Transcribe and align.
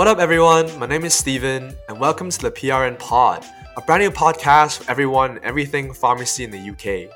What 0.00 0.08
up, 0.08 0.18
everyone? 0.18 0.78
My 0.78 0.86
name 0.86 1.04
is 1.04 1.12
Steven, 1.12 1.76
and 1.86 2.00
welcome 2.00 2.30
to 2.30 2.40
the 2.40 2.50
PRN 2.50 2.98
Pod, 2.98 3.44
a 3.76 3.82
brand 3.82 4.02
new 4.02 4.10
podcast 4.10 4.78
for 4.78 4.90
everyone 4.90 5.32
and 5.32 5.44
everything 5.44 5.92
pharmacy 5.92 6.42
in 6.42 6.50
the 6.50 6.70
UK. 6.70 7.10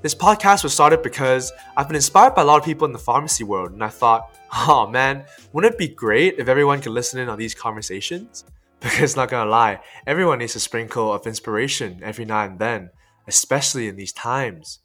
This 0.00 0.14
podcast 0.14 0.62
was 0.62 0.72
started 0.72 1.02
because 1.02 1.52
I've 1.76 1.88
been 1.88 1.94
inspired 1.94 2.34
by 2.34 2.40
a 2.40 2.44
lot 2.46 2.58
of 2.58 2.64
people 2.64 2.86
in 2.86 2.92
the 2.94 2.98
pharmacy 2.98 3.44
world, 3.44 3.72
and 3.72 3.84
I 3.84 3.88
thought, 3.88 4.34
oh 4.66 4.86
man, 4.86 5.26
wouldn't 5.52 5.74
it 5.74 5.78
be 5.78 5.88
great 5.88 6.36
if 6.38 6.48
everyone 6.48 6.80
could 6.80 6.92
listen 6.92 7.20
in 7.20 7.28
on 7.28 7.36
these 7.36 7.54
conversations? 7.54 8.46
Because, 8.80 9.14
not 9.14 9.28
gonna 9.28 9.50
lie, 9.50 9.80
everyone 10.06 10.38
needs 10.38 10.56
a 10.56 10.60
sprinkle 10.60 11.12
of 11.12 11.26
inspiration 11.26 12.00
every 12.02 12.24
now 12.24 12.46
and 12.46 12.58
then, 12.58 12.88
especially 13.28 13.88
in 13.88 13.96
these 13.96 14.14
times. 14.14 14.78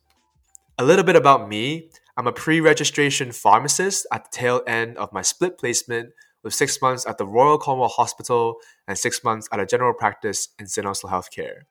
A 0.77 0.83
little 0.83 1.05
bit 1.05 1.15
about 1.15 1.47
me 1.47 1.91
I'm 2.17 2.25
a 2.25 2.31
pre 2.31 2.59
registration 2.59 3.31
pharmacist 3.31 4.07
at 4.11 4.23
the 4.25 4.37
tail 4.37 4.63
end 4.65 4.97
of 4.97 5.13
my 5.13 5.21
split 5.21 5.59
placement 5.59 6.13
with 6.47 6.53
six 6.53 6.81
months 6.81 7.05
at 7.05 7.17
the 7.17 7.27
Royal 7.27 7.57
Cornwall 7.57 7.89
Hospital 7.89 8.55
and 8.87 8.97
six 8.97 9.21
months 9.21 9.49
at 9.51 9.59
a 9.59 9.65
general 9.65 9.93
practice 9.93 10.47
in 10.57 10.65
St. 10.65 10.87
Healthcare. 10.87 11.63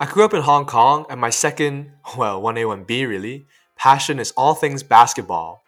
I 0.00 0.06
grew 0.06 0.24
up 0.24 0.34
in 0.34 0.42
Hong 0.42 0.66
Kong, 0.66 1.06
and 1.08 1.20
my 1.20 1.30
second, 1.30 1.92
well, 2.16 2.42
1A, 2.42 2.84
1B 2.84 3.06
really, 3.06 3.46
passion 3.76 4.18
is 4.18 4.32
all 4.32 4.54
things 4.54 4.82
basketball. 4.82 5.62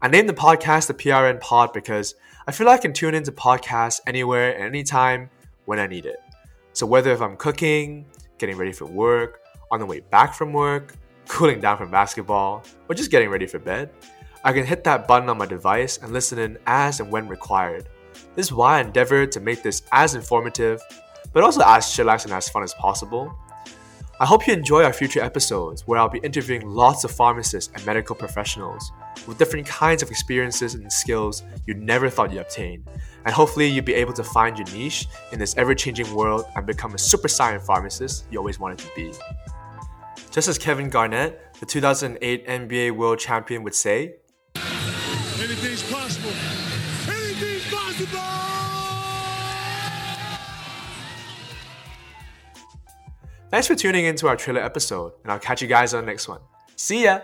I 0.00 0.06
named 0.06 0.28
the 0.28 0.34
podcast 0.34 0.86
the 0.86 0.94
PRN 0.94 1.40
Pod 1.40 1.72
because 1.72 2.14
I 2.46 2.52
feel 2.52 2.68
I 2.68 2.78
can 2.78 2.92
tune 2.92 3.16
into 3.16 3.32
podcasts 3.32 3.98
anywhere 4.06 4.54
and 4.54 4.64
anytime 4.64 5.28
when 5.64 5.80
I 5.80 5.88
need 5.88 6.06
it. 6.06 6.18
So 6.72 6.86
whether 6.86 7.10
if 7.10 7.20
I'm 7.20 7.36
cooking, 7.36 8.06
getting 8.38 8.56
ready 8.56 8.72
for 8.72 8.86
work, 8.86 9.40
on 9.72 9.80
the 9.80 9.86
way 9.86 9.98
back 9.98 10.34
from 10.34 10.52
work, 10.52 10.94
cooling 11.26 11.58
down 11.58 11.78
from 11.78 11.90
basketball, 11.90 12.62
or 12.88 12.94
just 12.94 13.10
getting 13.10 13.28
ready 13.28 13.48
for 13.48 13.58
bed, 13.58 13.90
I 14.46 14.52
can 14.52 14.66
hit 14.66 14.84
that 14.84 15.08
button 15.08 15.30
on 15.30 15.38
my 15.38 15.46
device 15.46 15.96
and 15.96 16.12
listen 16.12 16.38
in 16.38 16.58
as 16.66 17.00
and 17.00 17.10
when 17.10 17.28
required. 17.28 17.88
This 18.34 18.46
is 18.46 18.52
why 18.52 18.76
I 18.76 18.82
endeavor 18.82 19.26
to 19.26 19.40
make 19.40 19.62
this 19.62 19.82
as 19.90 20.14
informative, 20.14 20.82
but 21.32 21.42
also 21.42 21.62
as 21.64 21.86
chillax 21.86 22.24
and 22.24 22.34
as 22.34 22.50
fun 22.50 22.62
as 22.62 22.74
possible. 22.74 23.34
I 24.20 24.26
hope 24.26 24.46
you 24.46 24.52
enjoy 24.52 24.84
our 24.84 24.92
future 24.92 25.22
episodes 25.22 25.86
where 25.86 25.98
I'll 25.98 26.10
be 26.10 26.18
interviewing 26.18 26.68
lots 26.68 27.04
of 27.04 27.10
pharmacists 27.10 27.72
and 27.74 27.84
medical 27.86 28.14
professionals 28.14 28.92
with 29.26 29.38
different 29.38 29.66
kinds 29.66 30.02
of 30.02 30.10
experiences 30.10 30.74
and 30.74 30.92
skills 30.92 31.42
you 31.66 31.72
never 31.72 32.10
thought 32.10 32.30
you'd 32.30 32.40
obtain. 32.40 32.84
And 33.24 33.34
hopefully, 33.34 33.66
you'll 33.66 33.86
be 33.86 33.94
able 33.94 34.12
to 34.12 34.22
find 34.22 34.58
your 34.58 34.66
niche 34.76 35.06
in 35.32 35.38
this 35.38 35.56
ever 35.56 35.74
changing 35.74 36.14
world 36.14 36.44
and 36.54 36.66
become 36.66 36.94
a 36.94 36.98
super 36.98 37.28
science 37.28 37.64
pharmacist 37.64 38.26
you 38.30 38.38
always 38.38 38.60
wanted 38.60 38.78
to 38.80 38.88
be. 38.94 39.10
Just 40.30 40.48
as 40.48 40.58
Kevin 40.58 40.90
Garnett, 40.90 41.54
the 41.60 41.66
2008 41.66 42.46
NBA 42.46 42.90
World 42.90 43.18
Champion, 43.18 43.62
would 43.62 43.74
say, 43.74 44.16
Anything's 45.44 45.82
possible. 45.92 46.30
Anything's 47.06 47.70
possible! 47.70 48.18
Thanks 53.50 53.66
for 53.66 53.74
tuning 53.74 54.06
in 54.06 54.16
to 54.16 54.28
our 54.28 54.36
trailer 54.36 54.62
episode, 54.62 55.12
and 55.22 55.30
I'll 55.30 55.38
catch 55.38 55.60
you 55.60 55.68
guys 55.68 55.92
on 55.92 56.06
the 56.06 56.10
next 56.10 56.28
one. 56.28 56.40
See 56.76 57.04
ya! 57.04 57.20